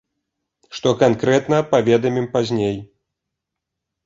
[0.77, 2.75] Што канкрэтна, паведамім пазней.